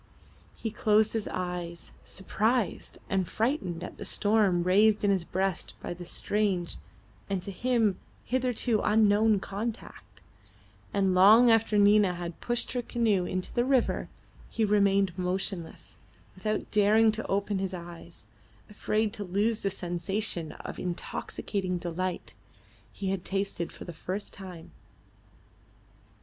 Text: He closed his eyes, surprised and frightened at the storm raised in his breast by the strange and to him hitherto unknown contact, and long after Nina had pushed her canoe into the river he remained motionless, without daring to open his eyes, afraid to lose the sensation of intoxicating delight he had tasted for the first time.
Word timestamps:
He 0.55 0.71
closed 0.71 1.13
his 1.13 1.27
eyes, 1.27 1.91
surprised 2.03 2.97
and 3.07 3.27
frightened 3.27 3.83
at 3.83 3.97
the 3.99 4.03
storm 4.03 4.63
raised 4.63 5.03
in 5.03 5.11
his 5.11 5.23
breast 5.23 5.75
by 5.79 5.93
the 5.93 6.05
strange 6.05 6.77
and 7.29 7.43
to 7.43 7.51
him 7.51 7.99
hitherto 8.25 8.81
unknown 8.83 9.39
contact, 9.39 10.23
and 10.91 11.13
long 11.13 11.51
after 11.51 11.77
Nina 11.77 12.15
had 12.15 12.41
pushed 12.41 12.71
her 12.71 12.81
canoe 12.81 13.25
into 13.25 13.53
the 13.53 13.63
river 13.63 14.09
he 14.49 14.65
remained 14.65 15.15
motionless, 15.19 15.99
without 16.33 16.71
daring 16.71 17.11
to 17.11 17.27
open 17.27 17.59
his 17.59 17.75
eyes, 17.75 18.25
afraid 18.71 19.13
to 19.13 19.23
lose 19.23 19.61
the 19.61 19.69
sensation 19.69 20.51
of 20.53 20.79
intoxicating 20.79 21.77
delight 21.77 22.33
he 22.91 23.09
had 23.11 23.23
tasted 23.23 23.71
for 23.71 23.85
the 23.85 23.93
first 23.93 24.33
time. 24.33 24.71